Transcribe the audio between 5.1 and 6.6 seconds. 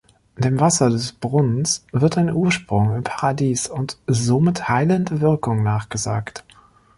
Wirkung nachgesagt.